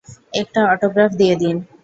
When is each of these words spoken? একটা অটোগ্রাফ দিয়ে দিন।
একটা 0.33 0.61
অটোগ্রাফ 0.73 1.11
দিয়ে 1.15 1.35
দিন। 1.35 1.55